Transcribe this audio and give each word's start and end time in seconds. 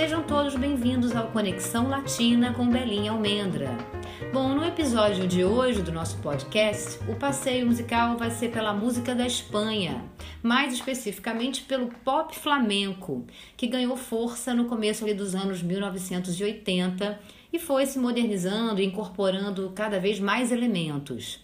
Sejam 0.00 0.22
todos 0.22 0.56
bem-vindos 0.56 1.14
ao 1.14 1.26
Conexão 1.26 1.86
Latina 1.86 2.54
com 2.54 2.66
Belinha 2.66 3.10
Almendra. 3.10 3.68
Bom, 4.32 4.54
no 4.54 4.64
episódio 4.64 5.28
de 5.28 5.44
hoje 5.44 5.82
do 5.82 5.92
nosso 5.92 6.16
podcast, 6.22 6.98
o 7.06 7.14
passeio 7.16 7.66
musical 7.66 8.16
vai 8.16 8.30
ser 8.30 8.50
pela 8.50 8.72
música 8.72 9.14
da 9.14 9.26
Espanha, 9.26 10.02
mais 10.42 10.72
especificamente 10.72 11.64
pelo 11.64 11.88
pop 12.02 12.34
flamenco, 12.34 13.26
que 13.58 13.66
ganhou 13.66 13.94
força 13.94 14.54
no 14.54 14.64
começo 14.64 15.04
dos 15.14 15.34
anos 15.34 15.62
1980 15.62 17.20
e 17.52 17.58
foi 17.58 17.84
se 17.84 17.98
modernizando 17.98 18.80
e 18.80 18.86
incorporando 18.86 19.70
cada 19.76 20.00
vez 20.00 20.18
mais 20.18 20.50
elementos. 20.50 21.40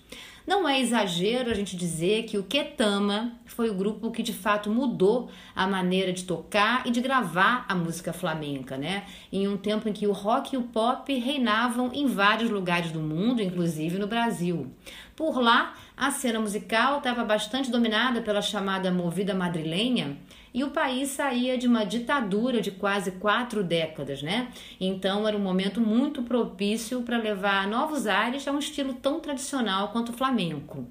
Não 0.46 0.68
é 0.68 0.80
exagero 0.80 1.50
a 1.50 1.54
gente 1.54 1.76
dizer 1.76 2.22
que 2.22 2.38
o 2.38 2.44
Ketama 2.44 3.32
foi 3.46 3.68
o 3.68 3.74
grupo 3.74 4.12
que 4.12 4.22
de 4.22 4.32
fato 4.32 4.70
mudou 4.70 5.28
a 5.56 5.66
maneira 5.66 6.12
de 6.12 6.22
tocar 6.22 6.86
e 6.86 6.92
de 6.92 7.00
gravar 7.00 7.64
a 7.68 7.74
música 7.74 8.12
flamenca, 8.12 8.76
né? 8.76 9.04
Em 9.32 9.48
um 9.48 9.56
tempo 9.56 9.88
em 9.88 9.92
que 9.92 10.06
o 10.06 10.12
rock 10.12 10.54
e 10.54 10.58
o 10.58 10.62
pop 10.62 11.12
reinavam 11.18 11.90
em 11.92 12.06
vários 12.06 12.48
lugares 12.48 12.92
do 12.92 13.00
mundo, 13.00 13.42
inclusive 13.42 13.98
no 13.98 14.06
Brasil. 14.06 14.72
Por 15.16 15.40
lá, 15.40 15.74
a 15.96 16.12
cena 16.12 16.38
musical 16.38 16.98
estava 16.98 17.24
bastante 17.24 17.68
dominada 17.68 18.20
pela 18.20 18.40
chamada 18.40 18.92
movida 18.92 19.34
madrilenha 19.34 20.16
e 20.56 20.64
o 20.64 20.70
país 20.70 21.10
saía 21.10 21.58
de 21.58 21.68
uma 21.68 21.84
ditadura 21.84 22.62
de 22.62 22.70
quase 22.70 23.12
quatro 23.12 23.62
décadas, 23.62 24.22
né? 24.22 24.48
Então 24.80 25.28
era 25.28 25.36
um 25.36 25.40
momento 25.40 25.82
muito 25.82 26.22
propício 26.22 27.02
para 27.02 27.18
levar 27.18 27.68
novos 27.68 28.06
ares 28.06 28.48
a 28.48 28.52
um 28.52 28.58
estilo 28.58 28.94
tão 28.94 29.20
tradicional 29.20 29.88
quanto 29.88 30.12
o 30.12 30.12
flamenco. 30.14 30.86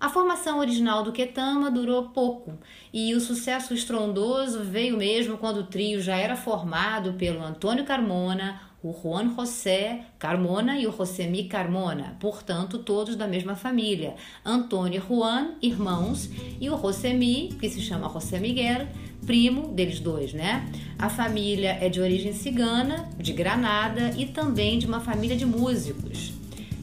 A 0.00 0.08
formação 0.08 0.58
original 0.58 1.02
do 1.02 1.12
Ketama 1.12 1.70
durou 1.70 2.08
pouco 2.08 2.58
e 2.94 3.14
o 3.14 3.20
sucesso 3.20 3.74
estrondoso 3.74 4.64
veio 4.64 4.96
mesmo 4.96 5.36
quando 5.36 5.58
o 5.58 5.66
trio 5.66 6.00
já 6.00 6.16
era 6.16 6.34
formado 6.34 7.12
pelo 7.12 7.44
Antônio 7.44 7.84
Carmona, 7.84 8.58
o 8.84 8.94
Juan 9.02 9.34
José 9.34 10.02
Carmona 10.18 10.78
e 10.78 10.86
o 10.86 10.92
Josemi 10.92 11.44
Carmona, 11.44 12.18
portanto, 12.20 12.78
todos 12.78 13.16
da 13.16 13.26
mesma 13.26 13.56
família. 13.56 14.14
Antônio 14.44 15.02
e 15.02 15.08
Juan, 15.08 15.52
irmãos, 15.62 16.28
e 16.60 16.68
o 16.68 16.76
Josemi, 16.76 17.56
que 17.58 17.70
se 17.70 17.80
chama 17.80 18.10
José 18.10 18.38
Miguel, 18.38 18.86
primo 19.24 19.68
deles 19.68 20.00
dois, 20.00 20.34
né? 20.34 20.68
A 20.98 21.08
família 21.08 21.78
é 21.80 21.88
de 21.88 21.98
origem 21.98 22.34
cigana, 22.34 23.08
de 23.16 23.32
Granada 23.32 24.12
e 24.18 24.26
também 24.26 24.78
de 24.78 24.86
uma 24.86 25.00
família 25.00 25.34
de 25.34 25.46
músicos. 25.46 26.34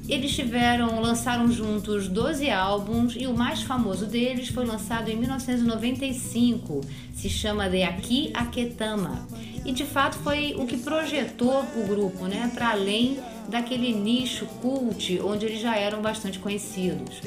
Eles 0.10 0.34
tiveram, 0.34 1.00
lançaram 1.00 1.52
juntos 1.52 2.08
12 2.08 2.50
álbuns 2.50 3.16
e 3.16 3.28
o 3.28 3.38
mais 3.38 3.62
famoso 3.62 4.08
deles 4.08 4.50
foi 4.50 4.66
lançado 4.66 5.10
em 5.10 5.16
1995, 5.16 6.82
se 7.14 7.30
chama 7.30 7.70
De 7.70 7.84
Aqui 7.84 8.32
a 8.34 8.48
Ketama 8.48 9.28
e 9.64 9.72
de 9.72 9.86
fato 9.86 10.18
foi 10.20 10.56
o 10.58 10.66
que 10.66 10.78
projetou 10.78 11.64
o 11.76 11.88
grupo, 11.88 12.26
né, 12.26 12.52
para 12.54 12.72
além 12.72 13.20
daquele 13.48 13.94
nicho 13.94 14.46
cult 14.62 15.20
onde 15.24 15.46
eles 15.46 15.60
já 15.60 15.76
eram 15.76 16.02
bastante 16.02 16.40
conhecidos. 16.40 17.22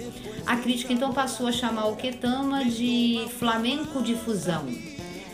A 0.47 0.57
crítica 0.57 0.93
então 0.93 1.13
passou 1.13 1.47
a 1.47 1.53
chamar 1.53 1.87
o 1.87 1.97
Ketama 1.97 2.65
de 2.65 3.27
flamenco 3.39 4.03
de 4.03 4.15
fusão. 4.15 4.67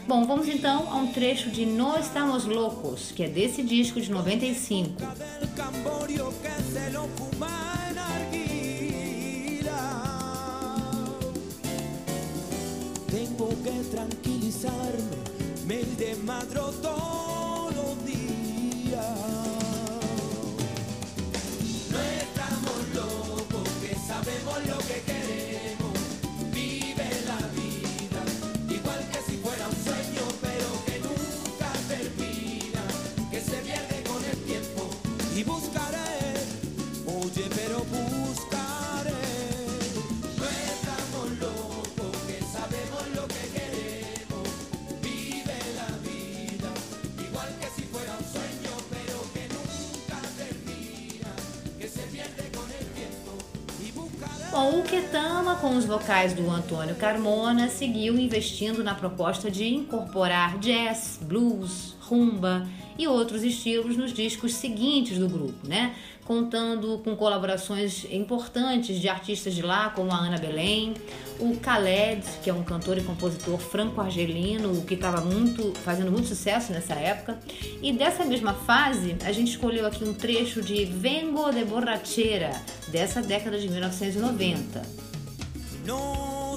Bom, 0.07 0.27
vamos 0.27 0.48
então 0.48 0.91
a 0.91 0.97
um 0.97 1.07
trecho 1.12 1.51
de 1.51 1.65
No 1.65 1.97
Estamos 1.97 2.45
Loucos, 2.45 3.12
que 3.12 3.23
é 3.23 3.29
desse 3.29 3.62
disco 3.62 4.01
de 4.01 4.11
95. 4.11 4.91
Tengo 13.11 13.48
que 13.57 13.91
tranquilizarme 13.91 15.30
me 15.70 15.85
desmadro 15.85 16.73
todos 16.83 17.60
Bom, 54.50 54.80
o 54.80 54.83
Ketama, 54.83 55.55
com 55.56 55.77
os 55.77 55.84
vocais 55.84 56.33
do 56.33 56.50
Antônio 56.50 56.96
Carmona, 56.96 57.68
seguiu 57.68 58.18
investindo 58.18 58.83
na 58.83 58.96
proposta 58.96 59.48
de 59.48 59.64
incorporar 59.68 60.58
jazz, 60.58 61.20
blues, 61.22 61.94
rumba 62.00 62.66
e 62.98 63.06
outros 63.06 63.44
estilos 63.44 63.96
nos 63.96 64.12
discos 64.12 64.55
seguintes 64.55 65.18
do 65.18 65.28
grupo, 65.28 65.68
né? 65.68 65.94
Contando 66.30 66.98
com 66.98 67.17
colaborações 67.17 68.07
importantes 68.08 69.01
de 69.01 69.08
artistas 69.08 69.52
de 69.52 69.63
lá, 69.63 69.91
como 69.91 70.13
a 70.13 70.17
Ana 70.17 70.39
Belém, 70.39 70.95
o 71.41 71.57
Khaled, 71.57 72.24
que 72.41 72.48
é 72.48 72.55
um 72.55 72.63
cantor 72.63 72.98
e 72.98 73.02
compositor 73.02 73.58
franco-argelino, 73.58 74.80
que 74.83 74.95
estava 74.95 75.20
muito 75.23 75.73
fazendo 75.80 76.13
muito 76.13 76.29
sucesso 76.29 76.73
nessa 76.73 76.95
época. 76.95 77.36
E 77.83 77.92
dessa 77.92 78.24
mesma 78.24 78.55
fase, 78.55 79.17
a 79.24 79.33
gente 79.33 79.51
escolheu 79.51 79.85
aqui 79.85 80.05
um 80.05 80.14
trecho 80.14 80.63
de 80.63 80.85
Vengo 80.85 81.51
de 81.51 81.64
Borrachera, 81.64 82.52
dessa 82.86 83.20
década 83.20 83.58
de 83.58 83.68
1990. 83.68 84.83
No 85.85 86.57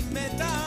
me 0.00 0.14
metal. 0.14 0.59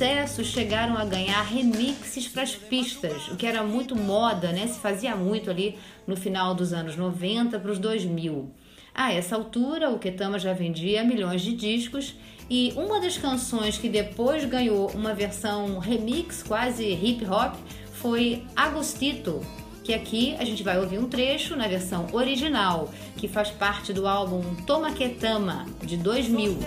Sucessos 0.00 0.46
chegaram 0.46 0.96
a 0.96 1.04
ganhar 1.04 1.42
remixes 1.42 2.26
para 2.26 2.42
as 2.42 2.56
pistas, 2.56 3.28
o 3.28 3.36
que 3.36 3.44
era 3.44 3.62
muito 3.62 3.94
moda, 3.94 4.50
né? 4.50 4.66
Se 4.66 4.80
fazia 4.80 5.14
muito 5.14 5.50
ali 5.50 5.76
no 6.06 6.16
final 6.16 6.54
dos 6.54 6.72
anos 6.72 6.96
90 6.96 7.58
para 7.58 7.70
os 7.70 7.78
2000. 7.78 8.50
A 8.94 9.12
essa 9.12 9.36
altura, 9.36 9.90
o 9.90 9.98
Ketama 9.98 10.38
já 10.38 10.54
vendia 10.54 11.04
milhões 11.04 11.42
de 11.42 11.52
discos 11.52 12.14
e 12.48 12.72
uma 12.76 12.98
das 12.98 13.18
canções 13.18 13.76
que 13.76 13.90
depois 13.90 14.42
ganhou 14.46 14.90
uma 14.92 15.12
versão 15.12 15.78
remix, 15.78 16.42
quase 16.42 16.82
hip 16.82 17.26
hop, 17.26 17.56
foi 17.92 18.42
Agostito, 18.56 19.42
que 19.84 19.92
aqui 19.92 20.34
a 20.38 20.46
gente 20.46 20.62
vai 20.62 20.78
ouvir 20.78 20.98
um 20.98 21.08
trecho 21.08 21.56
na 21.56 21.68
versão 21.68 22.06
original, 22.12 22.90
que 23.16 23.28
faz 23.28 23.50
parte 23.50 23.92
do 23.92 24.06
álbum 24.06 24.54
Toma 24.64 24.92
Que 24.92 25.10
Tama, 25.10 25.66
de 25.82 25.98
2000. 25.98 26.58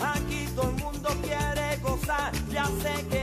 Aquí 0.00 0.46
todo 0.54 0.70
el 0.70 0.76
mundo 0.76 1.08
quiere 1.22 1.76
gozar, 1.82 2.32
ya 2.52 2.66
sé 2.66 3.06
que 3.08 3.19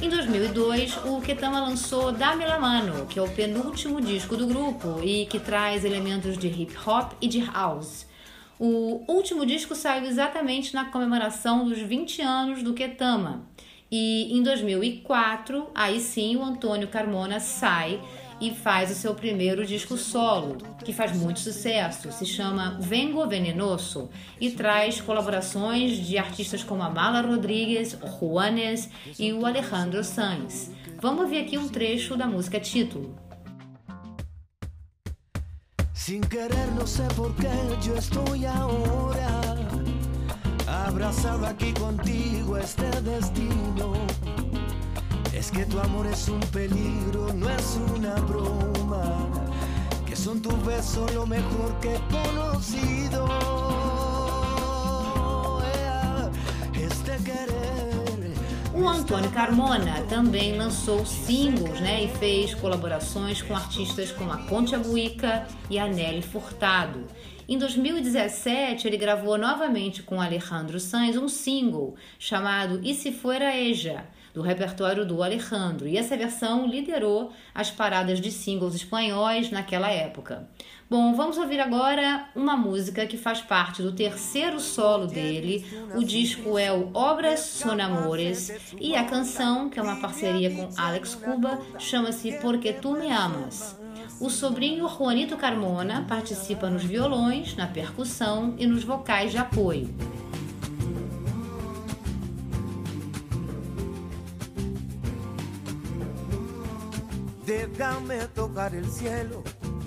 Em 0.00 0.10
2002, 0.10 0.98
o 1.06 1.20
Ketama 1.22 1.58
lançou 1.58 2.12
Dame 2.12 2.44
la 2.44 2.58
Mano, 2.58 3.06
que 3.06 3.18
é 3.18 3.22
o 3.22 3.30
penúltimo 3.30 3.98
disco 3.98 4.36
do 4.36 4.46
grupo 4.46 5.00
e 5.02 5.24
que 5.24 5.40
traz 5.40 5.86
elementos 5.86 6.36
de 6.36 6.48
hip 6.48 6.76
hop 6.86 7.12
e 7.20 7.26
de 7.26 7.40
house. 7.40 8.06
O 8.58 9.04
último 9.08 9.46
disco 9.46 9.74
saiu 9.74 10.04
exatamente 10.04 10.74
na 10.74 10.84
comemoração 10.84 11.66
dos 11.66 11.78
20 11.78 12.20
anos 12.20 12.62
do 12.62 12.74
Ketama. 12.74 13.46
E 13.90 14.36
em 14.36 14.42
2004, 14.42 15.70
aí 15.74 15.98
sim, 15.98 16.36
o 16.36 16.44
Antônio 16.44 16.88
Carmona 16.88 17.40
sai 17.40 17.98
e 18.40 18.54
faz 18.54 18.90
o 18.90 18.94
seu 18.94 19.14
primeiro 19.14 19.64
disco 19.64 19.96
solo, 19.96 20.56
que 20.84 20.92
faz 20.92 21.16
muito 21.16 21.40
sucesso. 21.40 22.10
Se 22.12 22.26
chama 22.26 22.78
Vengo 22.80 23.26
Venenoso 23.26 24.10
e 24.40 24.50
traz 24.50 25.00
colaborações 25.00 26.06
de 26.06 26.18
artistas 26.18 26.62
como 26.62 26.82
a 26.82 26.90
Mala 26.90 27.20
Rodrigues, 27.22 27.96
Juanes 28.18 28.88
e 29.18 29.32
o 29.32 29.46
Alejandro 29.46 30.04
Sanz. 30.04 30.70
Vamos 31.00 31.22
ouvir 31.22 31.38
aqui 31.38 31.58
um 31.58 31.68
trecho 31.68 32.16
da 32.16 32.26
música 32.26 32.60
título. 32.60 33.14
Sin 36.06 36.20
querer, 36.20 36.70
no 36.78 36.86
sé 36.86 37.02
por 37.16 37.34
qué 37.34 37.50
yo 37.82 37.96
estoy 37.96 38.46
ahora 38.46 39.56
abrazado 40.86 41.46
aquí 41.46 41.72
contigo 41.72 42.56
este 42.56 42.88
destino. 43.02 43.92
Es 45.46 45.52
que 45.52 45.64
tu 45.64 45.78
amor 45.78 46.08
es 46.08 46.28
un 46.28 46.40
peligro, 46.40 47.32
no 47.32 47.48
es 47.48 47.78
una 47.94 48.14
broma. 48.14 49.28
Que 50.04 50.16
son 50.16 50.42
tus 50.42 50.60
besos 50.66 51.14
lo 51.14 51.24
mejor 51.24 51.72
que 51.80 51.94
he 51.94 52.00
conocido. 52.10 53.28
Este 56.74 57.12
querer. 57.22 58.34
O 58.74 58.88
Antônio 58.88 59.30
Carmona 59.30 60.02
também 60.08 60.58
lançou 60.58 61.06
singles 61.06 61.80
né, 61.80 62.02
e 62.02 62.08
fez 62.08 62.52
colaborações 62.52 63.40
com 63.40 63.54
artistas 63.54 64.10
como 64.10 64.32
a 64.32 64.38
Concha 64.48 64.80
Buica 64.80 65.46
e 65.70 65.78
a 65.78 65.86
Nelly 65.86 66.22
Furtado. 66.22 67.06
Em 67.48 67.56
2017, 67.56 68.88
ele 68.88 68.96
gravou 68.96 69.38
novamente 69.38 70.02
com 70.02 70.20
Alejandro 70.20 70.80
Sanz 70.80 71.16
um 71.16 71.28
single 71.28 71.94
chamado 72.18 72.80
E 72.82 72.92
Se 72.92 73.12
Fuera 73.12 73.56
Eja, 73.56 74.04
do 74.36 74.42
repertório 74.42 75.06
do 75.06 75.22
Alejandro, 75.22 75.88
e 75.88 75.96
essa 75.96 76.14
versão 76.14 76.66
liderou 76.66 77.32
as 77.54 77.70
paradas 77.70 78.20
de 78.20 78.30
singles 78.30 78.74
espanhóis 78.74 79.50
naquela 79.50 79.88
época. 79.90 80.46
Bom, 80.90 81.14
vamos 81.14 81.38
ouvir 81.38 81.58
agora 81.58 82.28
uma 82.36 82.54
música 82.54 83.06
que 83.06 83.16
faz 83.16 83.40
parte 83.40 83.80
do 83.80 83.92
terceiro 83.92 84.60
solo 84.60 85.06
dele. 85.06 85.64
O 85.94 86.04
disco 86.04 86.58
é 86.58 86.70
o 86.70 86.90
Obras 86.92 87.40
Son 87.40 87.80
Amores 87.80 88.52
e 88.78 88.94
a 88.94 89.04
canção, 89.04 89.70
que 89.70 89.80
é 89.80 89.82
uma 89.82 89.96
parceria 89.96 90.50
com 90.50 90.68
Alex 90.76 91.14
Cuba, 91.14 91.58
chama-se 91.78 92.32
Porque 92.32 92.74
Tu 92.74 92.92
Me 92.92 93.10
Amas. 93.10 93.80
O 94.20 94.28
sobrinho 94.28 94.86
Juanito 94.86 95.38
Carmona 95.38 96.04
participa 96.06 96.68
nos 96.68 96.84
violões, 96.84 97.56
na 97.56 97.66
percussão 97.66 98.54
e 98.58 98.66
nos 98.66 98.84
vocais 98.84 99.30
de 99.30 99.38
apoio. 99.38 99.94
Déjame 107.56 108.18
tocar 108.34 108.74
el 108.74 108.84
cielo 108.90 109.42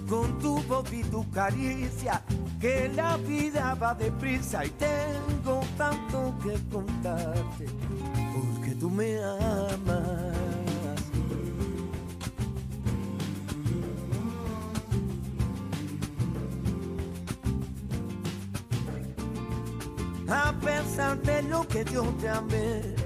con 0.09 0.39
tu 0.39 0.59
voz 0.63 0.91
y 0.91 1.03
tu 1.03 1.29
caricia, 1.29 2.23
que 2.59 2.89
la 2.95 3.15
vida 3.17 3.75
va 3.75 3.93
deprisa 3.93 4.65
y 4.65 4.69
tengo 4.71 5.61
tanto 5.77 6.33
que 6.41 6.57
contarte, 6.71 7.65
porque 8.33 8.73
tú 8.73 8.89
me 8.89 9.19
amas. 9.23 10.35
A 20.27 20.53
pesar 20.53 21.21
de 21.21 21.43
lo 21.43 21.67
que 21.67 21.85
yo 21.85 22.03
te 22.19 22.29
amé, 22.29 22.98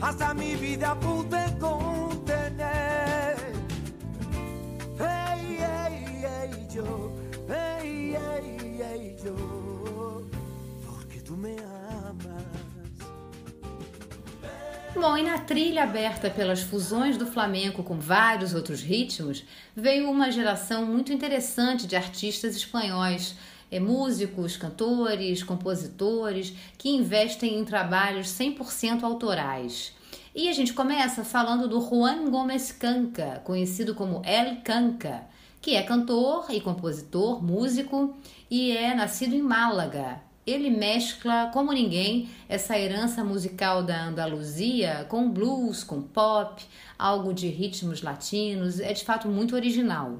hasta 0.00 0.34
mi 0.34 0.56
vida 0.56 0.94
pude 0.98 1.58
con 1.58 2.00
yo, 6.72 7.12
hey, 7.48 8.14
hey, 8.14 8.80
hey, 8.80 9.16
yo, 9.22 10.26
porque 10.86 11.20
tu 11.20 11.36
me 11.36 11.56
amas. 11.58 12.40
Bom, 14.94 15.16
e 15.16 15.22
na 15.22 15.38
trilha 15.38 15.82
aberta 15.82 16.30
pelas 16.30 16.62
fusões 16.62 17.16
do 17.16 17.26
flamenco 17.26 17.82
com 17.82 17.98
vários 17.98 18.54
outros 18.54 18.82
ritmos, 18.82 19.44
veio 19.74 20.10
uma 20.10 20.30
geração 20.30 20.84
muito 20.86 21.12
interessante 21.12 21.86
de 21.86 21.96
artistas 21.96 22.54
espanhóis, 22.54 23.34
é, 23.70 23.80
músicos, 23.80 24.56
cantores, 24.56 25.42
compositores, 25.42 26.52
que 26.76 26.90
investem 26.90 27.58
em 27.58 27.64
trabalhos 27.64 28.28
100% 28.28 29.02
autorais. 29.02 29.94
E 30.34 30.48
a 30.48 30.52
gente 30.52 30.72
começa 30.72 31.24
falando 31.24 31.68
do 31.68 31.80
Juan 31.80 32.30
Gomes 32.30 32.72
Canca, 32.72 33.40
conhecido 33.44 33.94
como 33.94 34.22
El 34.24 34.62
Canca 34.62 35.28
que 35.60 35.76
é 35.76 35.82
cantor 35.82 36.46
e 36.50 36.60
compositor, 36.60 37.42
músico 37.42 38.16
e 38.50 38.76
é 38.76 38.94
nascido 38.94 39.34
em 39.34 39.42
Málaga. 39.42 40.20
Ele 40.46 40.70
mescla, 40.70 41.50
como 41.52 41.70
ninguém, 41.70 42.30
essa 42.48 42.78
herança 42.78 43.22
musical 43.22 43.82
da 43.82 44.04
Andaluzia 44.04 45.06
com 45.08 45.30
blues, 45.30 45.84
com 45.84 46.00
pop, 46.00 46.64
algo 46.98 47.34
de 47.34 47.48
ritmos 47.48 48.02
latinos, 48.02 48.80
é 48.80 48.92
de 48.92 49.04
fato 49.04 49.28
muito 49.28 49.54
original. 49.54 50.18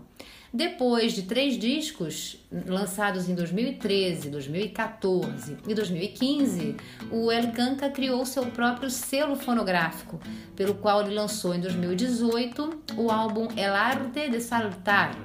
Depois 0.53 1.13
de 1.13 1.23
três 1.23 1.57
discos 1.57 2.37
lançados 2.67 3.29
em 3.29 3.37
2013, 3.37 4.29
2014 4.31 5.57
e 5.69 5.75
2015, 5.75 6.77
o 7.09 7.31
El 7.31 7.53
Canca 7.53 7.89
criou 7.89 8.27
seu 8.27 8.45
próprio 8.47 8.91
selo 8.91 9.37
fonográfico, 9.37 10.19
pelo 10.57 10.75
qual 10.75 11.03
ele 11.03 11.15
lançou 11.15 11.55
em 11.55 11.61
2018 11.61 12.83
o 12.97 13.13
álbum 13.13 13.47
El 13.57 13.73
Arte 13.73 14.29
de 14.29 14.41
Saltar. 14.41 15.17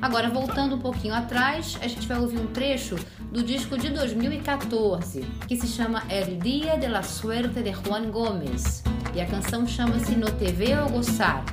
Agora, 0.00 0.30
voltando 0.30 0.76
um 0.76 0.80
pouquinho 0.80 1.14
atrás, 1.14 1.78
a 1.82 1.86
gente 1.86 2.08
vai 2.08 2.18
ouvir 2.18 2.38
um 2.38 2.46
trecho 2.46 2.96
do 3.30 3.42
disco 3.42 3.76
de 3.76 3.90
2014, 3.90 5.20
que 5.46 5.56
se 5.56 5.66
chama 5.66 6.02
El 6.08 6.38
Dia 6.38 6.78
de 6.78 6.88
la 6.88 7.02
Suerte 7.02 7.62
de 7.62 7.72
Juan 7.72 8.10
Gómez. 8.10 8.82
E 9.14 9.20
a 9.20 9.26
canção 9.26 9.66
chama-se 9.66 10.16
No 10.16 10.30
Te 10.32 10.50
Veo 10.50 10.88
Gozar. 10.88 11.44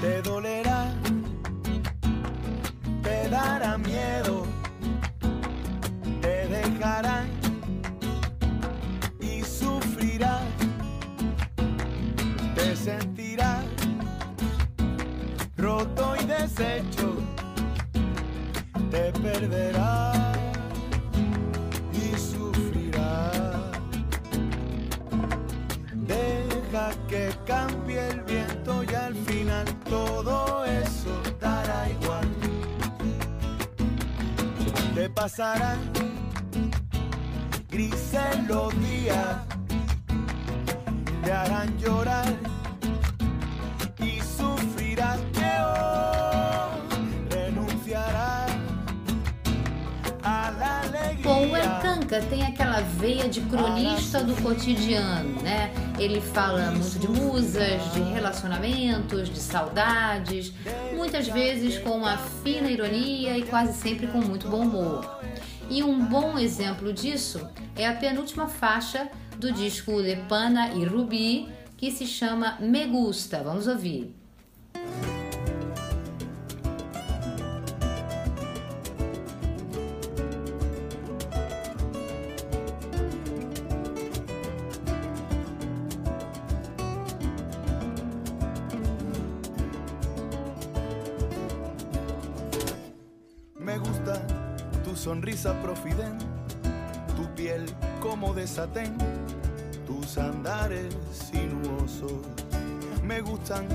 Te 0.00 0.22
dolerá 0.22 0.86
dará 3.30 3.78
miedo, 3.78 4.44
te 6.20 6.48
dejarán 6.48 7.28
y 9.20 9.42
sufrirás, 9.42 10.42
te 12.56 12.74
sentirás 12.74 13.64
roto 15.56 16.16
y 16.20 16.24
deshecho, 16.26 17.14
te 18.90 19.12
perderás 19.12 20.36
y 21.92 22.18
sufrirás. 22.18 23.70
Deja 25.94 26.90
que 27.08 27.32
cambie 27.46 28.08
el 28.08 28.22
viento 28.22 28.82
y 28.82 28.94
al 28.94 29.14
final 29.14 29.66
todo 29.88 30.64
eso 30.64 31.12
dará 31.38 31.88
igual 31.90 32.29
te 35.00 35.08
pasarán 35.08 35.78
grises 37.70 38.46
los 38.46 38.68
días, 38.82 39.36
te 41.24 41.32
harán 41.32 41.74
llorar 41.78 42.26
y 43.98 44.20
sufrirás 44.20 45.18
que 45.32 45.52
renunciarás 47.34 48.50
a 50.22 50.50
la 50.58 50.80
alegría. 50.82 51.24
Bom, 51.24 51.50
o 51.50 51.56
Encanca 51.56 52.20
tem 52.28 52.42
aquela 52.42 52.80
veia 52.98 53.26
de 53.26 53.40
cronista 53.40 54.22
do 54.22 54.34
cotidiano, 54.42 55.40
né? 55.40 55.72
Ele 56.00 56.18
fala 56.18 56.70
muito 56.70 56.98
de 56.98 57.06
musas, 57.06 57.92
de 57.92 58.00
relacionamentos, 58.00 59.28
de 59.28 59.38
saudades 59.38 60.50
muitas 60.96 61.28
vezes 61.28 61.76
com 61.76 61.90
uma 61.90 62.16
fina 62.16 62.70
ironia 62.70 63.36
e 63.36 63.42
quase 63.42 63.74
sempre 63.74 64.06
com 64.06 64.18
muito 64.18 64.48
bom 64.48 64.62
humor. 64.62 65.20
E 65.68 65.82
um 65.82 66.02
bom 66.06 66.38
exemplo 66.38 66.90
disso 66.90 67.46
é 67.76 67.86
a 67.86 67.94
penúltima 67.94 68.48
faixa 68.48 69.10
do 69.36 69.52
disco 69.52 69.92
Lepana 69.92 70.72
e 70.72 70.86
Rubi, 70.86 71.48
que 71.76 71.90
se 71.90 72.06
chama 72.06 72.56
Me 72.60 72.86
Gusta. 72.86 73.42
Vamos 73.42 73.66
ouvir. 73.66 74.19
Sonrisa 95.40 96.18
tu 97.16 97.26
piel 97.34 97.64
como 98.00 98.34
de 98.34 98.46
satén, 98.46 98.94
tus 99.86 100.18
andares 100.18 100.94
sinuosos. 101.12 102.20
Me 103.02 103.20
gustan 103.20 103.66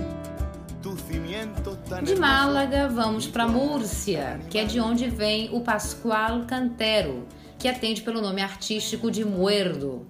De 2.04 2.16
Málaga, 2.16 2.88
vamos 2.88 3.26
para 3.26 3.48
Múrcia, 3.48 4.40
que 4.52 4.60
é 4.60 4.66
de 4.66 4.80
onde 4.80 5.10
vem 5.10 5.50
o 5.52 5.62
Pascoal 5.62 6.46
Cantero, 6.46 7.26
que 7.58 7.68
atende 7.68 8.04
pelo 8.04 8.22
nome 8.22 8.44
artístico 8.44 9.10
de 9.10 9.26
Muerdo. 9.26 10.06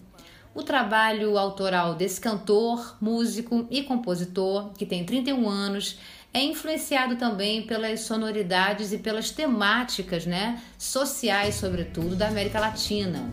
O 0.53 0.63
trabalho 0.63 1.37
autoral 1.37 1.95
desse 1.95 2.19
cantor, 2.19 2.97
músico 2.99 3.65
e 3.71 3.83
compositor, 3.83 4.73
que 4.73 4.85
tem 4.85 5.05
31 5.05 5.49
anos, 5.49 5.97
é 6.35 6.43
influenciado 6.43 7.15
também 7.15 7.61
pelas 7.61 8.01
sonoridades 8.01 8.91
e 8.91 8.97
pelas 8.97 9.31
temáticas 9.31 10.25
né, 10.25 10.61
sociais, 10.77 11.55
sobretudo, 11.55 12.13
da 12.13 12.27
América 12.27 12.59
Latina. 12.59 13.31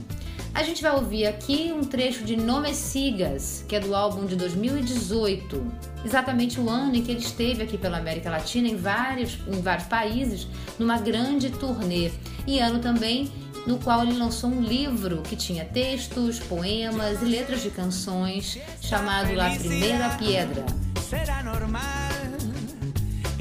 A 0.55 0.63
gente 0.63 0.81
vai 0.81 0.95
ouvir 0.95 1.27
aqui 1.27 1.73
um 1.75 1.83
trecho 1.83 2.23
de 2.23 2.37
Nome 2.37 2.73
Sigas, 2.73 3.65
que 3.67 3.75
é 3.75 3.81
do 3.81 3.93
álbum 3.93 4.25
de 4.25 4.37
2018, 4.37 5.73
exatamente 6.05 6.61
o 6.61 6.71
ano 6.71 6.95
em 6.95 7.03
que 7.03 7.11
ele 7.11 7.19
esteve 7.19 7.65
aqui 7.65 7.77
pela 7.77 7.99
América 7.99 8.31
Latina, 8.31 8.69
em 8.69 8.77
vários, 8.77 9.37
em 9.49 9.61
vários 9.61 9.89
países, 9.89 10.47
numa 10.79 10.99
grande 10.99 11.51
turnê. 11.51 12.13
E 12.47 12.61
ano 12.61 12.79
também 12.79 13.33
no 13.67 13.79
qual 13.79 14.05
ele 14.05 14.17
lançou 14.17 14.49
um 14.49 14.61
livro 14.61 15.23
que 15.23 15.35
tinha 15.35 15.65
textos, 15.65 16.39
poemas 16.39 17.21
e 17.21 17.25
letras 17.25 17.63
de 17.63 17.71
canções, 17.71 18.59
chamado 18.81 19.35
La 19.35 19.51
Primeira 19.51 20.11
Piedra. 20.11 20.65
Será 21.01 21.43
normal 21.43 22.12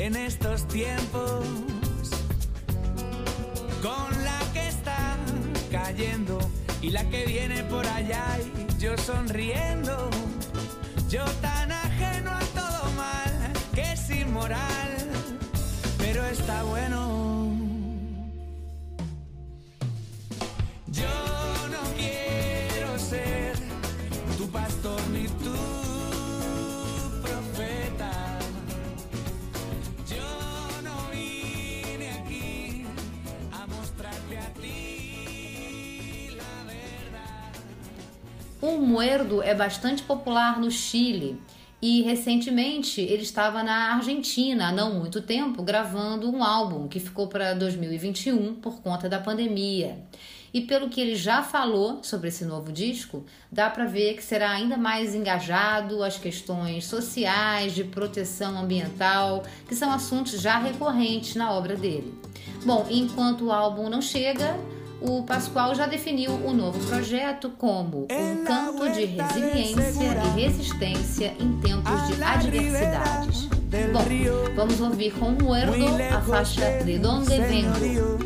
en 0.02 0.16
estos 0.16 0.68
tiempos 0.68 1.46
con 3.84 4.24
la 4.24 4.40
que 4.52 4.68
está 4.68 5.16
cayendo 5.70 6.40
y 6.82 6.90
la 6.90 7.08
que 7.12 7.24
viene 7.28 7.64
por 7.66 7.86
allá 7.86 8.26
y 8.40 8.82
yo 8.82 8.98
sonriendo. 8.98 10.10
Yo 11.08 11.24
tan 11.42 11.72
ajeno 11.72 12.32
a 12.32 12.40
todo 12.40 12.92
mal 12.98 13.54
que 13.76 13.92
es 13.92 14.10
inmoral, 14.10 14.92
pero 16.00 16.26
está 16.26 16.64
bueno. 16.64 17.31
O 38.62 38.78
muerdo 38.78 39.42
é 39.42 39.56
bastante 39.56 40.04
popular 40.04 40.60
no 40.60 40.70
Chile. 40.70 41.42
E 41.82 42.04
recentemente 42.04 43.02
ele 43.02 43.24
estava 43.24 43.64
na 43.64 43.96
Argentina, 43.96 44.68
há 44.68 44.72
não 44.72 44.94
muito 44.94 45.20
tempo, 45.20 45.64
gravando 45.64 46.30
um 46.30 46.44
álbum 46.44 46.88
que 46.88 47.00
ficou 47.00 47.28
para 47.28 47.56
2021 47.56 48.54
por 48.56 48.80
conta 48.82 49.10
da 49.10 49.20
pandemia. 49.20 49.98
E 50.54 50.62
pelo 50.62 50.90
que 50.90 51.02
ele 51.02 51.16
já 51.16 51.42
falou 51.42 52.04
sobre 52.04 52.28
esse 52.28 52.46
novo 52.46 52.72
disco, 52.72 53.26
dá 53.52 53.68
para 53.68 53.86
ver 53.86 54.14
que 54.14 54.24
será 54.24 54.52
ainda 54.52 54.78
mais 54.78 55.16
engajado 55.16 56.04
às 56.04 56.20
questões 56.20 56.86
sociais, 56.86 57.74
de 57.74 57.84
proteção 57.86 58.60
ambiental, 58.60 59.42
que 59.68 59.74
são 59.74 59.92
assuntos 59.92 60.40
já 60.40 60.60
recorrentes 60.60 61.34
na 61.36 61.52
obra 61.52 61.76
dele. 61.76 62.14
Bom, 62.64 62.86
enquanto 62.92 63.46
o 63.46 63.52
álbum 63.52 63.90
não 63.90 64.04
chega, 64.04 64.56
o 65.02 65.24
Pascoal 65.24 65.74
já 65.74 65.88
definiu 65.88 66.32
o 66.32 66.54
novo 66.54 66.80
projeto 66.88 67.50
como 67.58 68.04
um 68.04 68.46
canto 68.46 68.90
de 68.92 69.06
resiliência 69.06 70.14
e 70.38 70.42
resistência 70.42 71.36
em 71.40 71.60
tempos 71.60 72.08
de 72.08 72.24
adversidades. 72.24 73.50
Bom, 73.92 74.56
vamos 74.56 74.80
ouvir 74.80 75.12
com 75.14 75.30
o 75.30 75.44
Muerto 75.44 75.74
a 76.16 76.22
faixa 76.22 76.84
De 76.84 77.00
Donde 77.00 77.40
Vengo. 77.40 78.20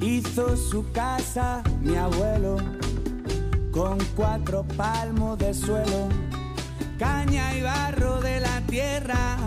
Hizo 0.00 0.54
su 0.56 0.84
casa 0.92 1.62
mi 1.80 1.96
abuelo 1.96 2.56
con 3.72 3.96
cuatro 4.14 4.64
palmos 4.76 5.38
de 5.38 5.54
suelo, 5.54 6.08
caña 6.98 7.56
y 7.56 7.62
barro 7.62 8.20
de 8.20 8.40
la 8.40 8.60
tierra 8.68 9.38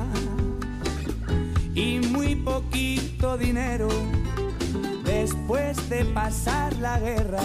y 1.76 2.00
muy 2.00 2.36
poquito 2.36 3.38
dinero 3.38 3.88
después 5.08 5.90
de 5.90 6.06
pasar 6.06 6.76
la 6.78 7.00
guerra. 7.00 7.42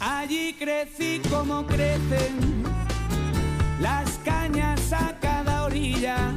Allí 0.00 0.54
crecí 0.58 1.22
como 1.30 1.66
crecen 1.66 2.62
las 3.80 4.18
cañas 4.24 4.92
a 4.92 5.18
cada 5.18 5.64
orilla 5.64 6.34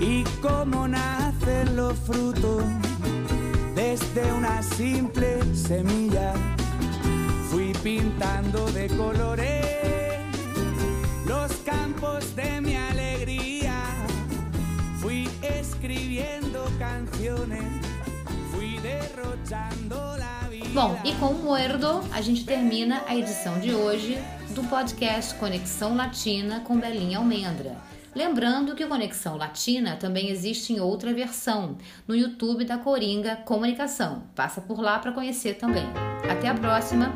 y 0.00 0.24
como 0.40 0.88
nacen 0.88 1.76
los 1.76 1.98
frutos 1.98 2.64
desde 3.74 4.32
una 4.32 4.62
simple 4.62 5.40
semilla 5.54 6.32
fui 7.50 7.72
pintando 7.82 8.64
de 8.70 8.86
colores 8.88 9.66
los 11.26 11.50
campos 11.64 12.36
de 12.36 12.60
mi 12.60 12.76
alegría. 12.76 13.74
Fui 15.00 15.28
escribiendo 15.42 16.64
canciones, 16.78 17.64
Bom, 20.72 20.98
e 21.04 21.12
com 21.16 21.26
o 21.26 21.42
Muerdo, 21.42 22.00
a 22.12 22.20
gente 22.20 22.44
termina 22.44 23.02
a 23.06 23.16
edição 23.16 23.58
de 23.58 23.74
hoje 23.74 24.16
do 24.54 24.62
podcast 24.64 25.34
Conexão 25.34 25.96
Latina 25.96 26.60
com 26.60 26.78
Belinha 26.78 27.18
Almendra. 27.18 27.76
Lembrando 28.14 28.74
que 28.74 28.84
o 28.84 28.88
Conexão 28.88 29.36
Latina 29.36 29.96
também 29.96 30.30
existe 30.30 30.72
em 30.72 30.80
outra 30.80 31.12
versão, 31.12 31.76
no 32.06 32.16
YouTube 32.16 32.64
da 32.64 32.78
Coringa 32.78 33.36
Comunicação. 33.36 34.24
Passa 34.34 34.60
por 34.60 34.80
lá 34.80 34.98
para 34.98 35.12
conhecer 35.12 35.54
também. 35.54 35.86
Até 36.28 36.48
a 36.48 36.54
próxima! 36.54 37.14